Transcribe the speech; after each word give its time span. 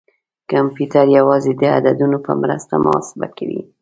کمپیوټر 0.51 1.05
یوازې 1.17 1.51
د 1.61 1.63
عددونو 1.77 2.17
په 2.25 2.31
مرسته 2.41 2.73
محاسبه 2.85 3.27
کوي. 3.37 3.61